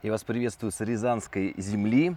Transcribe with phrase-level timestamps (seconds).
[0.00, 2.14] Я вас приветствую с Рязанской земли.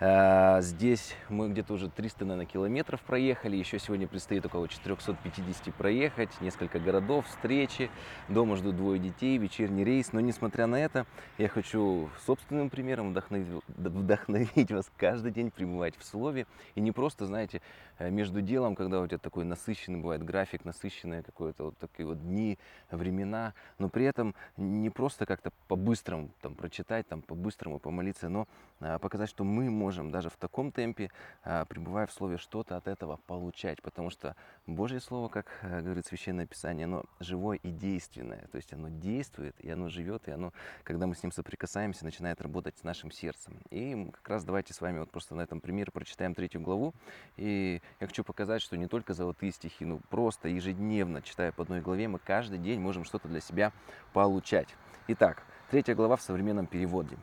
[0.00, 3.56] Э, здесь мы где-то уже 300, наверное, километров проехали.
[3.56, 6.30] Еще сегодня предстоит около 450 проехать.
[6.40, 7.90] Несколько городов, встречи.
[8.28, 10.12] Дома ждут двое детей, вечерний рейс.
[10.12, 11.06] Но несмотря на это,
[11.38, 16.46] я хочу собственным примером вдохновить, вдохновить вас каждый день пребывать в слове.
[16.74, 17.62] И не просто, знаете,
[17.98, 22.20] э, между делом, когда у тебя такой насыщенный бывает график, насыщенные какое-то вот такие вот
[22.20, 22.58] дни,
[22.90, 28.48] времена, но при этом не просто как-то по-быстрому там прочитать, там по-быстрому помолиться, но
[28.80, 31.10] а, показать, что мы можем даже в таком темпе,
[31.42, 33.82] а, пребывая в Слове, что-то от этого получать.
[33.82, 38.46] Потому что Божье Слово, как а, говорит Священное Писание, оно живое и действенное.
[38.52, 40.52] То есть оно действует, и оно живет, и оно,
[40.82, 43.58] когда мы с ним соприкасаемся, начинает работать с нашим сердцем.
[43.70, 46.94] И как раз давайте с вами вот просто на этом примере прочитаем третью главу.
[47.36, 51.80] И я хочу показать, что не только золотые стихи, но просто ежедневно, читая по одной
[51.80, 53.72] главе, мы каждый день можем что-то для себя
[54.12, 54.68] получать.
[55.08, 57.16] Итак, третья глава в современном переводе.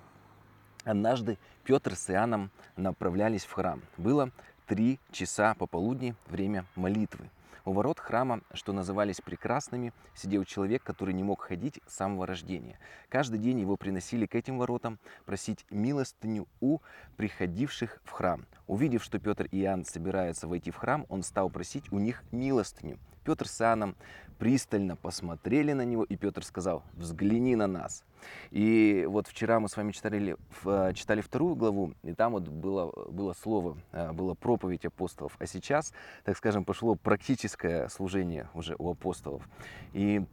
[0.84, 3.82] Однажды Петр с Иоанном направлялись в храм.
[3.98, 4.32] Было
[4.66, 7.30] три часа пополудни, время молитвы.
[7.64, 12.80] У ворот храма, что назывались прекрасными, сидел человек, который не мог ходить с самого рождения.
[13.08, 16.80] Каждый день его приносили к этим воротам просить милостыню у
[17.18, 18.48] приходивших в храм.
[18.66, 22.98] Увидев, что Петр и Иоанн собираются войти в храм, он стал просить у них милостыню.
[23.24, 23.96] Петр с Иоанном
[24.42, 28.04] пристально посмотрели на него, и Петр сказал, взгляни на нас.
[28.50, 30.36] И вот вчера мы с вами читали,
[30.96, 35.36] читали вторую главу, и там вот было, было слово, э, была проповедь апостолов.
[35.38, 39.48] А сейчас, так скажем, пошло практическое служение уже у апостолов.
[39.94, 40.26] И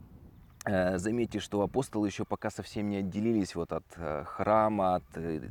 [0.65, 5.03] э, Заметьте, что апостолы еще пока совсем не отделились вот от э, храма, от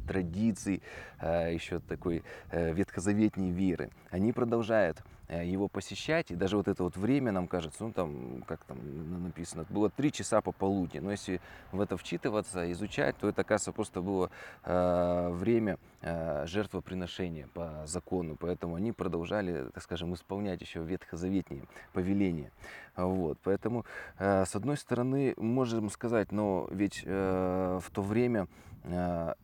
[0.09, 0.83] традиций,
[1.23, 3.91] еще такой ветхозаветней веры.
[4.11, 6.31] Они продолжают Э, его посещать.
[6.31, 8.79] И даже вот это вот время нам кажется, ну там, как там
[9.25, 10.99] написано, было три часа пополудни.
[10.99, 11.41] Но если
[11.73, 14.31] в это вчитываться, изучать, то это, оказывается, просто было
[14.65, 18.37] э, время э, жертвоприношения по закону.
[18.37, 22.51] Поэтому они продолжали, так скажем, исполнять еще ветхозаветные повеления.
[22.97, 23.39] Вот.
[23.43, 23.85] Поэтому,
[24.19, 28.49] э, с одной стороны, можем сказать, но ведь э, в то время
[28.85, 29.35] э,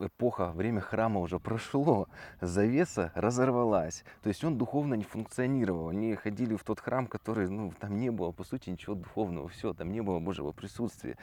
[0.00, 2.08] эпоха, время храма уже прошло,
[2.40, 4.04] завеса разорвалась.
[4.22, 5.88] То есть он духовно не функционировал.
[5.88, 9.48] Они ходили в тот храм, который, ну, там не было, по сути, ничего духовного.
[9.48, 11.16] Все, там не было Божьего присутствия.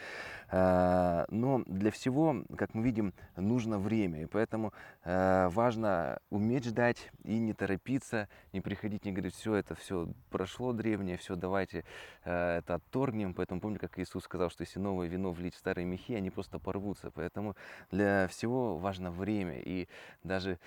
[0.49, 4.23] А, но для всего, как мы видим, нужно время.
[4.23, 9.75] И поэтому а, важно уметь ждать и не торопиться, не приходить, не говорить, все, это
[9.75, 11.85] все прошло древнее, все, давайте
[12.23, 13.33] а, это отторгнем.
[13.33, 16.59] Поэтому помню, как Иисус сказал, что если новое вино влить в старые мехи, они просто
[16.59, 17.11] порвутся.
[17.11, 17.55] Поэтому
[17.91, 19.59] для всего важно время.
[19.59, 19.87] И
[20.23, 20.59] даже,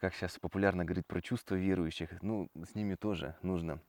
[0.00, 3.80] как сейчас популярно говорить про чувства верующих, ну, с ними тоже нужно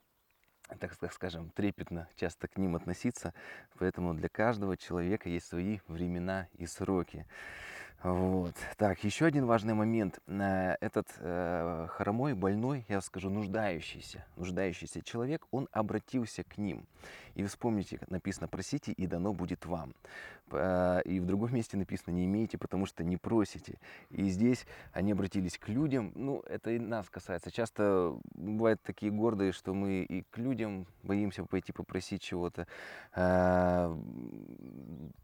[0.80, 3.34] так, так скажем, трепетно часто к ним относиться.
[3.78, 7.26] Поэтому для каждого человека есть свои времена и сроки.
[8.04, 8.54] Вот.
[8.78, 10.20] Так, еще один важный момент.
[10.28, 16.86] Э, этот э, хромой, больной, я скажу, нуждающийся, нуждающийся человек, он обратился к ним.
[17.36, 19.94] И вспомните, написано, просите, и дано будет вам.
[20.52, 23.78] Э, и в другом месте написано, не имеете, потому что не просите.
[24.10, 26.12] И здесь они обратились к людям.
[26.16, 27.52] Ну, это и нас касается.
[27.52, 32.68] Часто бывают такие гордые, что мы и к людям боимся пойти попросить чего-то.
[33.16, 33.96] Э,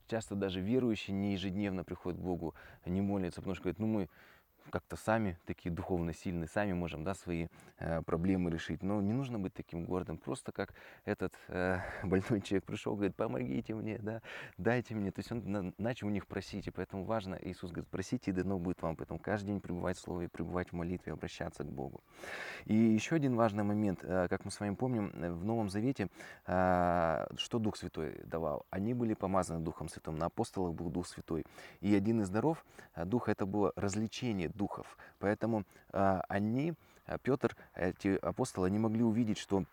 [0.08, 2.54] часто даже верующие не ежедневно приходят к Богу
[2.86, 4.10] не молятся, потому что говорят, ну мы
[4.70, 7.48] как-то сами такие духовно сильные, сами можем да, свои
[7.80, 8.84] э, проблемы решить.
[8.84, 10.18] Но не нужно быть таким гордым.
[10.18, 10.74] Просто как
[11.06, 14.22] этот э, больной человек пришел, говорит, помогите мне, да,
[14.58, 15.12] дайте мне.
[15.12, 16.68] То есть он на, начал у них просить.
[16.68, 18.96] И поэтому важно, Иисус говорит, просите, и дано будет вам.
[18.96, 22.02] Поэтому каждый день пребывать в Слове, пребывать в молитве, обращаться к Богу.
[22.66, 26.10] И еще один важный момент, э, как мы с вами помним, э, в Новом Завете,
[26.48, 28.66] э, что Дух Святой давал?
[28.70, 31.46] Они были помазаны Духом Святым, на апостолах был Дух Святой.
[31.80, 34.98] И один из даров э, Духа это было развлечение духов.
[35.20, 36.74] Поэтому а, они,
[37.06, 39.64] а, Петр, эти апостолы, не могли увидеть, что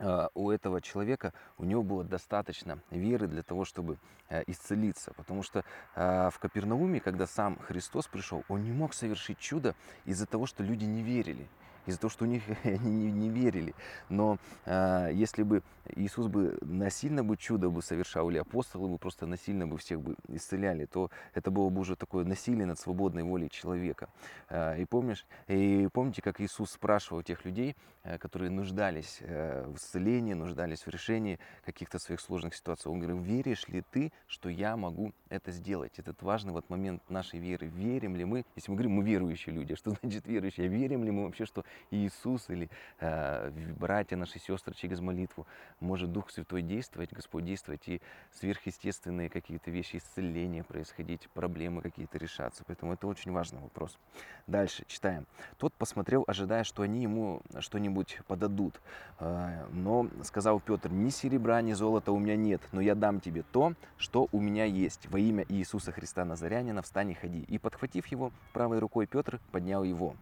[0.00, 3.98] а, у этого человека, у него было достаточно веры для того, чтобы
[4.46, 5.14] исцелиться.
[5.14, 5.64] Потому что
[5.94, 10.84] в Капернауме, когда сам Христос пришел, он не мог совершить чудо из-за того, что люди
[10.84, 11.48] не верили
[11.88, 13.74] из-за того, что у них они не, не верили.
[14.08, 15.62] Но э, если бы
[15.96, 20.16] Иисус бы насильно бы чудо бы совершал, или апостолы бы просто насильно бы всех бы
[20.28, 24.08] исцеляли, то это было бы уже такое насилие над свободной волей человека.
[24.48, 29.76] Э, и помнишь, и помните, как Иисус спрашивал тех людей, э, которые нуждались э, в
[29.76, 32.90] исцелении, нуждались в решении каких-то своих сложных ситуаций.
[32.90, 35.98] Он говорил, веришь ли ты, что я могу это сделать?
[35.98, 37.66] Этот важный вот момент нашей веры.
[37.68, 40.68] Верим ли мы, если мы говорим, мы верующие люди, что значит верующие?
[40.68, 42.70] Верим ли мы вообще, что Иисус или
[43.00, 45.46] э, братья наши сестры через молитву,
[45.80, 48.00] может Дух Святой действовать, Господь действовать и
[48.32, 52.64] сверхъестественные какие-то вещи, исцеления происходить, проблемы какие-то решаться.
[52.66, 53.98] Поэтому это очень важный вопрос.
[54.46, 55.26] Дальше читаем.
[55.58, 58.80] Тот посмотрел, ожидая, что они ему что-нибудь подадут.
[59.18, 63.42] Э, но сказал Петр, ни серебра, ни золота у меня нет, но я дам тебе
[63.42, 65.08] то, что у меня есть.
[65.10, 67.42] Во имя Иисуса Христа Назарянина встань и ходи.
[67.42, 70.14] И подхватив его правой рукой, Петр поднял его.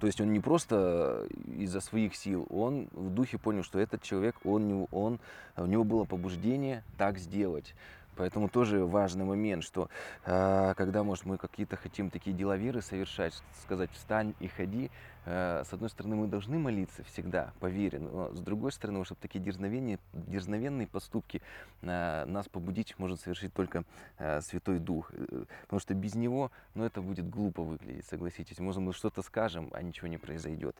[0.00, 4.36] То есть он не просто из-за своих сил, он в духе понял, что этот человек,
[4.44, 5.18] он, он,
[5.56, 7.74] у него было побуждение так сделать.
[8.18, 9.88] Поэтому тоже важный момент, что
[10.24, 13.32] э, когда, может, мы какие-то хотим такие деловеры совершать,
[13.62, 14.90] сказать «встань и ходи»,
[15.24, 19.20] э, с одной стороны, мы должны молиться всегда, по вере, но с другой стороны, чтобы
[19.20, 21.40] такие дерзновенные, дерзновенные поступки
[21.82, 23.84] э, нас побудить может совершить только
[24.18, 25.12] э, Святой Дух.
[25.14, 28.58] Э, потому что без Него, ну, это будет глупо выглядеть, согласитесь.
[28.58, 30.74] Может, мы что-то скажем, а ничего не произойдет.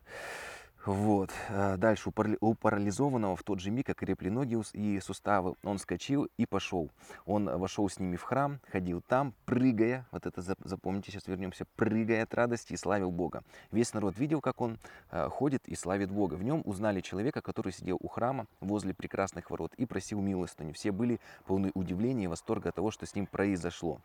[0.85, 1.29] Вот.
[1.49, 2.09] Э, дальше
[2.39, 5.55] у парализованного в тот же миг окрепли ноги и суставы.
[5.63, 6.89] Он скочил и пошел.
[7.25, 12.23] Он вошел с ними в храм, ходил там, прыгая, вот это запомните, сейчас вернемся, прыгая
[12.23, 13.43] от радости и славил Бога.
[13.71, 14.77] Весь народ видел, как он
[15.11, 16.35] э, ходит и славит Бога.
[16.35, 20.73] В нем узнали человека, который сидел у храма возле прекрасных ворот и просил милостыню.
[20.73, 23.99] Все были полны удивления и восторга от того, что с ним произошло.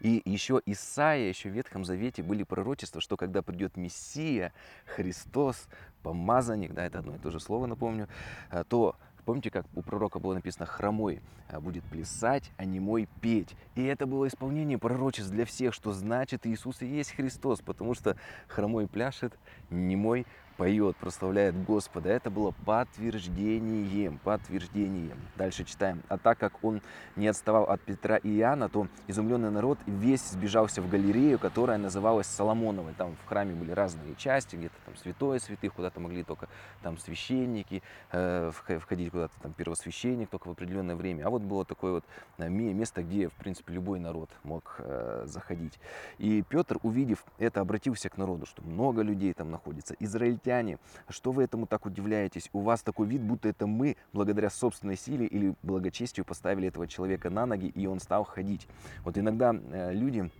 [0.00, 4.52] И еще Исаия, еще в Ветхом Завете были пророчества, что когда придет Мессия,
[4.86, 5.68] Христос,
[6.02, 8.08] помазанник, да, это одно и то же слово, напомню,
[8.50, 8.96] э, то
[9.28, 11.20] Помните, как у пророка было написано «хромой
[11.50, 13.56] э, будет плясать, а не мой петь».
[13.74, 18.16] И это было исполнение пророчеств для всех, что значит Иисус и есть Христос, потому что
[18.46, 19.38] хромой пляшет,
[19.68, 20.26] немой
[20.58, 22.10] поет, прославляет Господа.
[22.10, 25.16] Это было подтверждением, подтверждением.
[25.36, 26.02] Дальше читаем.
[26.08, 26.82] А так как он
[27.14, 32.26] не отставал от Петра и Иоанна, то изумленный народ весь сбежался в галерею, которая называлась
[32.26, 32.92] Соломоновой.
[32.98, 36.48] Там в храме были разные части, где-то там святое святых, куда-то могли только
[36.82, 41.24] там священники э, входить, куда-то там первосвященник только в определенное время.
[41.24, 42.04] А вот было такое вот
[42.38, 45.78] э, место, где, в принципе, любой народ мог э, заходить.
[46.18, 49.94] И Петр, увидев это, обратился к народу, что много людей там находится.
[50.00, 50.78] Израильтяне христиане,
[51.08, 52.48] что вы этому так удивляетесь?
[52.52, 57.28] У вас такой вид, будто это мы, благодаря собственной силе или благочестию, поставили этого человека
[57.28, 58.66] на ноги, и он стал ходить.
[59.04, 60.30] Вот иногда э, люди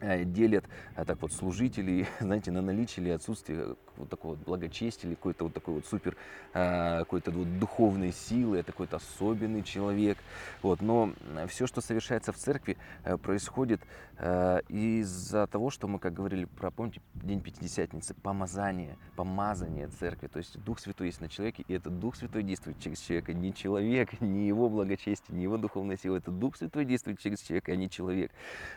[0.00, 0.64] Э, делят
[0.94, 5.44] э, так вот служителей, знаете, на наличие или отсутствие вот такого вот благочестия или какой-то
[5.44, 6.16] вот такой вот супер,
[6.54, 10.18] э, какой-то вот духовной силы, это какой-то особенный человек.
[10.62, 10.80] Вот.
[10.80, 11.12] Но
[11.48, 12.76] все, что совершается в церкви,
[13.22, 13.80] происходит
[14.68, 20.26] из-за того, что мы, как говорили про, помните, День Пятидесятницы, помазание, помазание церкви.
[20.26, 23.54] То есть Дух Святой есть на человеке, и этот Дух Святой действует через человека, не
[23.54, 27.76] человек, не его благочестие, не его духовная сила, это Дух Святой действует через человека, а
[27.76, 28.32] не человек.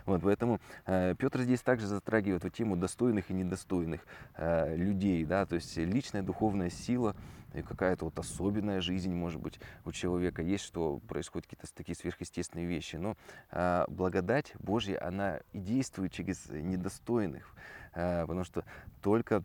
[0.05, 4.01] Вот, поэтому Петр здесь также затрагивает вот тему достойных и недостойных
[4.35, 4.75] э,
[5.11, 7.15] людей, да, то есть личная духовная сила
[7.53, 12.65] и какая-то вот особенная жизнь, может быть, у человека есть, что происходят какие-то такие сверхъестественные
[12.65, 12.95] вещи.
[12.95, 13.17] Но
[13.51, 17.53] э, благодать Божья, она и действует через недостойных,
[17.93, 18.63] э, потому что
[19.01, 19.43] только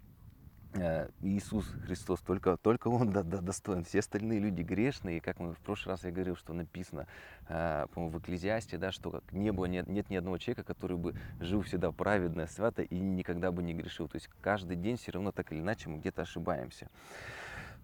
[1.22, 3.10] Иисус Христос, только, только Он
[3.44, 3.84] достоин.
[3.84, 5.18] Все остальные люди грешные.
[5.18, 7.06] И как мы в прошлый раз я говорил, что написано,
[7.48, 10.96] э, по-моему, в Экклезиасте, да, что как не было, нет, нет ни одного человека, который
[10.96, 14.08] бы жил всегда праведно, свято и никогда бы не грешил.
[14.08, 16.88] То есть каждый день все равно так или иначе мы где-то ошибаемся.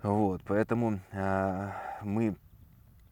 [0.03, 1.71] Вот, поэтому э,
[2.03, 2.52] мы Э,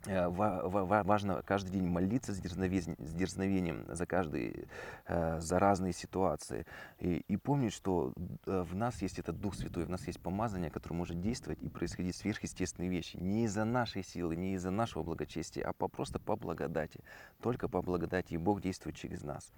[0.07, 4.67] важно каждый день молиться с дерзновением за каждый,
[5.07, 6.67] э, за разные ситуации.
[6.99, 8.13] И, и помнить, что
[8.47, 11.69] э, в нас есть этот Дух Святой, в нас есть помазание, которое может действовать и
[11.69, 13.17] происходить сверхъестественные вещи.
[13.17, 17.01] Не из-за нашей силы, не из-за нашего благочестия, а по, просто по благодати.
[17.43, 18.35] Только по благодати.
[18.35, 19.53] И Бог действует через нас.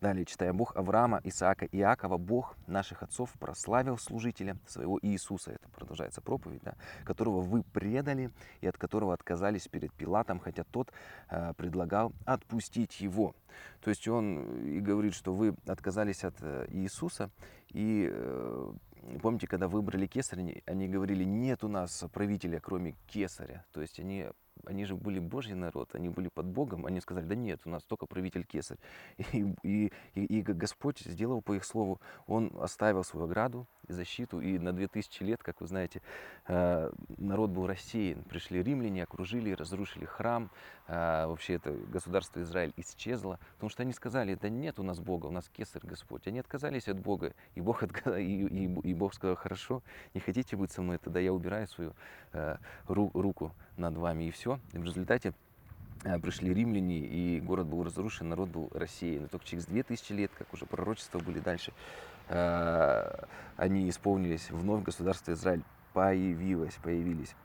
[0.00, 0.56] Далее читаем.
[0.56, 5.52] Бог Авраама, Исаака Иакова, Бог наших отцов прославил служителя своего Иисуса.
[5.52, 6.74] Это продолжается проповедь, да,
[7.04, 10.92] которого вы предали и от которого отказались перед перед Пилатом, хотя тот
[11.30, 13.34] э, предлагал отпустить его.
[13.80, 17.30] То есть он и говорит, что вы отказались от э, Иисуса,
[17.70, 18.72] и э,
[19.22, 23.64] помните, когда выбрали кесаря, они говорили, нет у нас правителя, кроме кесаря.
[23.72, 24.26] То есть они
[24.64, 27.84] они же были Божий народ, они были под Богом, они сказали, да нет, у нас
[27.84, 28.78] только правитель Кесарь.
[29.32, 34.58] И, и, и, Господь сделал по их слову, Он оставил свою ограду и защиту, и
[34.58, 36.00] на 2000 лет, как вы знаете,
[36.46, 38.22] э, народ был рассеян.
[38.24, 40.50] Пришли римляне, окружили, разрушили храм,
[40.88, 45.26] э, вообще это государство Израиль исчезло, потому что они сказали, да нет у нас Бога,
[45.26, 46.26] у нас Кесарь Господь.
[46.26, 49.82] Они отказались от Бога, и Бог, и, и, и Бог сказал, хорошо,
[50.14, 51.92] не хотите быть со мной, тогда я убираю свою
[52.32, 52.56] э,
[52.88, 54.45] руку над вами, и все.
[54.72, 55.34] И в результате
[56.04, 59.24] э, пришли римляне, и город был разрушен, народ был рассеян.
[59.24, 61.72] И только через 2000 лет, как уже пророчества были дальше,
[62.28, 65.62] они исполнились, вновь государство Израиль
[65.92, 67.36] появилось, появились.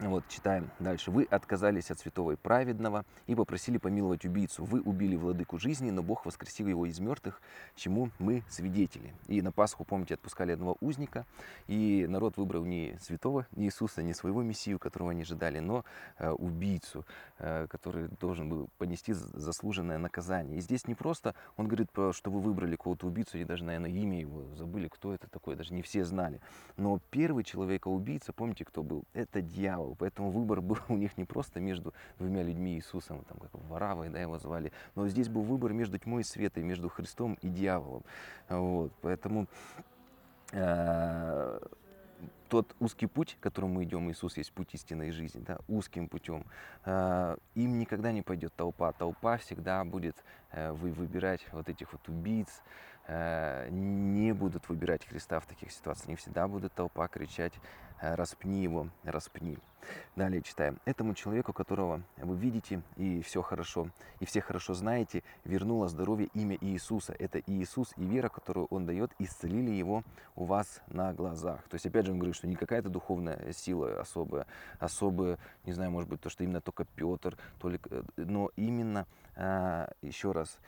[0.00, 1.10] Вот, читаем дальше.
[1.10, 4.64] «Вы отказались от святого и праведного и попросили помиловать убийцу.
[4.64, 7.42] Вы убили владыку жизни, но Бог воскресил его из мертвых,
[7.74, 9.12] чему мы свидетели».
[9.26, 11.26] И на Пасху, помните, отпускали одного узника,
[11.66, 15.84] и народ выбрал не святого Иисуса, не своего Мессию, которого они ожидали, но
[16.16, 17.04] э, убийцу,
[17.38, 20.56] э, который должен был понести заслуженное наказание.
[20.56, 24.18] И здесь не просто он говорит, что вы выбрали кого-то убийцу, и даже, наверное, имя
[24.18, 26.40] его забыли, кто это такой, даже не все знали.
[26.78, 29.04] Но первый человека-убийца, помните, кто был?
[29.12, 29.96] Это дьявол дьявол.
[29.98, 34.20] Поэтому выбор был у них не просто между двумя людьми Иисусом, там, как Варавой, да,
[34.20, 38.02] его звали, но здесь был выбор между тьмой и светом, между Христом и дьяволом.
[38.48, 39.46] Вот, поэтому
[40.52, 41.60] э,
[42.48, 46.44] тот узкий путь, которым мы идем, Иисус есть путь истинной жизни, да, узким путем,
[46.84, 48.92] э, им никогда не пойдет толпа.
[48.92, 50.16] Толпа всегда будет
[50.52, 52.62] э, вы выбирать вот этих вот убийц,
[53.70, 56.08] не будут выбирать Христа в таких ситуациях.
[56.08, 57.54] Не всегда будут толпа кричать
[58.00, 59.58] Э, распни его, распни.
[60.16, 60.78] Далее читаем.
[60.86, 63.88] Этому человеку, которого вы видите, и все хорошо,
[64.20, 67.14] и все хорошо знаете, вернуло здоровье имя Иисуса.
[67.18, 70.02] Это Иисус и вера, которую Он дает, исцелили его
[70.34, 71.62] у вас на глазах.
[71.68, 74.46] То есть, опять же, он говорит, что не какая-то духовная сила особая,
[74.78, 79.06] особая, не знаю, может быть, то, что именно только Петр, только, но именно,
[80.02, 80.58] еще раз,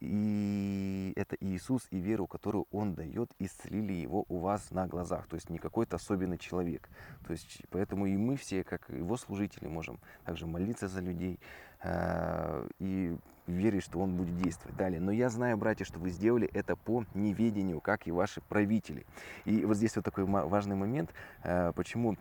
[0.00, 5.26] и это Иисус и веру, которую Он дает, исцелили его у вас на глазах.
[5.28, 6.88] То есть не какой-то особенный человек.
[7.26, 11.38] То есть поэтому и мы все, как Его служители, можем также молиться за людей
[11.82, 13.16] э, и
[13.46, 14.76] верить, что Он будет действовать.
[14.76, 15.00] Далее.
[15.00, 19.04] Но я знаю, братья, что вы сделали это по неведению, как и ваши правители.
[19.44, 21.10] И вот здесь вот такой важный момент,
[21.42, 22.16] э, почему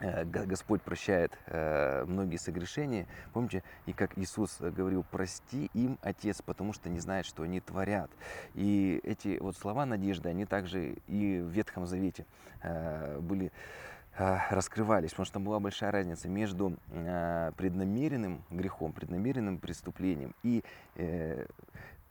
[0.00, 3.06] Господь прощает э, многие согрешения.
[3.32, 8.10] Помните, и как Иисус говорил, прости им, Отец, потому что не знают, что они творят.
[8.54, 12.26] И эти вот слова надежды, они также и в Ветхом Завете
[12.62, 13.52] э, были
[14.16, 20.62] раскрывались, потому что там была большая разница между преднамеренным грехом, преднамеренным преступлением и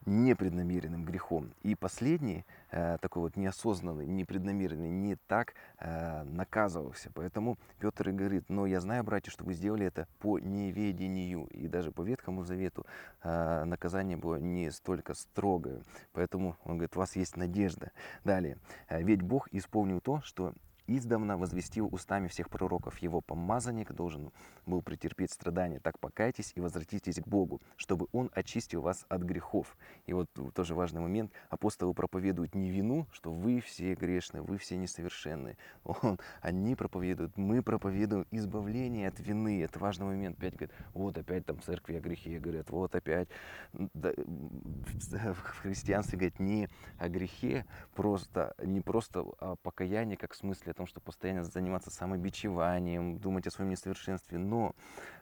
[0.05, 1.53] непреднамеренным грехом.
[1.62, 7.12] И последний, э, такой вот неосознанный, непреднамеренный, не так э, наказывался.
[7.13, 11.48] Поэтому Петр и говорит, но я знаю, братья, что вы сделали это по неведению.
[11.48, 12.86] И даже по Ветхому Завету
[13.24, 15.83] э, наказание было не столько строгое.
[16.12, 17.91] Поэтому он говорит, у вас есть надежда.
[18.24, 18.57] Далее.
[18.89, 20.53] Ведь Бог исполнил то, что
[20.87, 22.97] издавна возвестил устами всех пророков.
[22.99, 24.31] Его помазанник должен
[24.65, 25.79] был претерпеть страдания.
[25.79, 29.77] Так покайтесь и возвратитесь к Богу, чтобы Он очистил вас от грехов.
[30.05, 31.31] И вот тоже важный момент.
[31.49, 35.57] Апостолы проповедуют не вину, что вы все грешны, вы все несовершенны.
[35.83, 39.63] Он, они проповедуют, мы проповедуем избавление от вины.
[39.63, 40.37] Это важный момент.
[40.37, 43.29] Опять говорят, вот опять там в церкви о грехе говорят, вот опять.
[43.73, 50.75] В христианстве говорят не о грехе, просто, не просто о покаянии, как в смысле о
[50.75, 54.75] том, что постоянно заниматься самобичеванием, думать о своем несовершенстве, но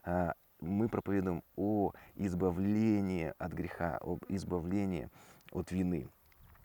[0.04, 5.10] а, мы проповедуем о избавлении от греха, об избавлении
[5.52, 6.08] от вины.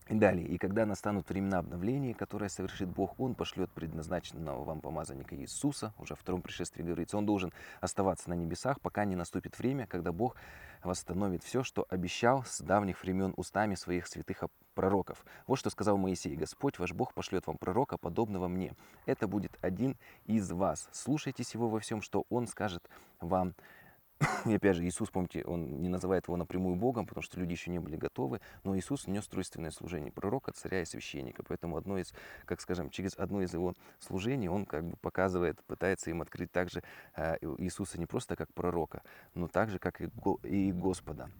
[0.08, 5.92] Далее, и когда настанут времена обновления, которое совершит Бог, Он пошлет предназначенного вам помазанника Иисуса,
[5.98, 10.12] уже в втором пришествии говорится, Он должен оставаться на небесах, пока не наступит время, когда
[10.12, 10.36] Бог
[10.84, 14.44] восстановит все, что обещал с давних времен устами своих святых
[14.76, 15.25] пророков.
[15.48, 18.75] Вот что сказал Моисей, Господь ваш Бог пошлет вам пророка, подобного мне.
[19.06, 19.96] Это будет один
[20.26, 20.88] из вас.
[20.92, 23.54] Слушайтесь его во всем, что Он скажет вам
[24.46, 27.70] и опять же, Иисус, помните, он не называет его напрямую Богом, потому что люди еще
[27.70, 31.42] не были готовы, но Иисус нес тройственное служение пророка, царя и священника.
[31.42, 36.11] Поэтому одно из, как скажем, через одно из его служений он как бы показывает, пытается
[36.11, 36.82] им открыть также
[37.14, 39.02] э, Иисуса не просто как пророка,
[39.35, 41.30] но также как и Господа.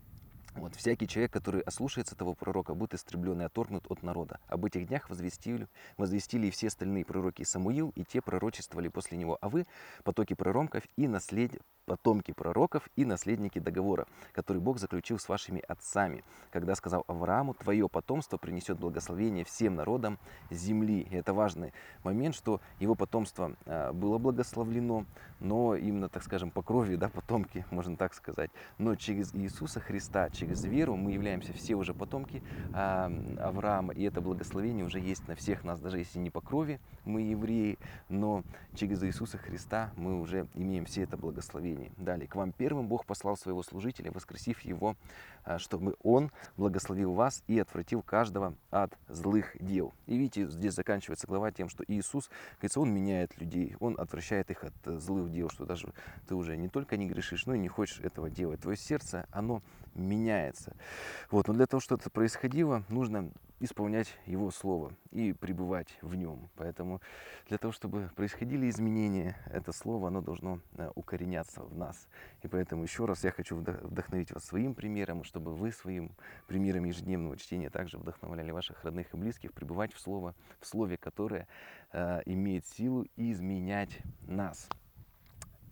[0.57, 4.41] Вот, всякий человек, который ослушается того пророка, будет истреблен и оторгнут от народа.
[4.49, 9.37] Об этих днях возвестили, возвестили и все остальные пророки Самуил, и те пророчествовали после него.
[9.43, 9.67] А вы,
[10.03, 11.61] потоки пророков и наслед...
[11.85, 17.89] потомки пророков и наследники договора, который Бог заключил с вашими отцами, когда сказал Аврааму, твое
[17.89, 20.19] потомство принесет благословение всем народам
[20.51, 21.07] земли.
[21.11, 25.05] И это важный момент, что его потомство а, было благословлено,
[25.39, 28.51] но именно, так скажем, по крови, да, потомки, можно так сказать.
[28.79, 32.41] Но через Иисуса Христа, через через веру мы являемся все уже потомки
[32.73, 33.11] а,
[33.41, 37.23] Авраама, и это благословение уже есть на всех нас, даже если не по крови мы
[37.23, 41.91] евреи, но через Иисуса Христа мы уже имеем все это благословение.
[41.97, 44.95] Далее, к вам первым Бог послал своего служителя, воскресив его,
[45.45, 49.95] а, чтобы он благословил вас и отвратил каждого от злых дел.
[50.07, 54.63] И видите, здесь заканчивается глава тем, что Иисус, говорится, Он меняет людей, Он отвращает их
[54.65, 55.93] от злых дел, что даже
[56.29, 58.61] ты уже не только не грешишь, но и не хочешь этого делать.
[58.61, 59.63] Твое сердце, оно
[59.97, 60.77] меняется.
[61.31, 61.49] Вот.
[61.49, 66.51] Но для того, чтобы это происходило, нужно исполнять Его Слово и пребывать в Нем.
[66.57, 67.01] Поэтому
[67.49, 72.09] для того, чтобы происходили изменения, это Слово, оно должно э, укореняться в нас.
[72.43, 76.13] И поэтому еще раз я хочу вдохновить вас своим примером, чтобы вы своим
[76.47, 81.49] примером ежедневного чтения также вдохновляли ваших родных и близких пребывать в Слово, в Слове, которое
[81.93, 84.69] э, имеет силу изменять нас.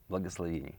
[0.09, 0.79] Благословений.